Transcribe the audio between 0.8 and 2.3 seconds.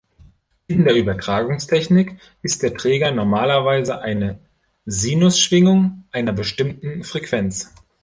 der Übertragungstechnik